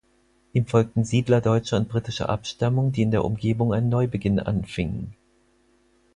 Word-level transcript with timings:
Ihm 0.53 0.65
folgten 0.65 1.05
Siedler 1.05 1.41
deutscher 1.41 1.77
und 1.77 1.87
britischer 1.87 2.27
Abstammung, 2.27 2.91
die 2.91 3.03
in 3.03 3.11
der 3.11 3.23
Umgebung 3.23 3.71
einen 3.71 3.89
Neubeginn 3.89 4.39
anfingen. 4.39 5.13